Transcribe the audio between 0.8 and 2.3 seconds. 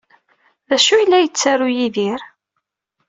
ay la yettaru Yidir?